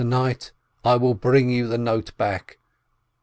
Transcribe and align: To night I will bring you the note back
To 0.01 0.03
night 0.03 0.51
I 0.83 0.95
will 0.95 1.13
bring 1.13 1.51
you 1.51 1.67
the 1.67 1.77
note 1.77 2.17
back 2.17 2.57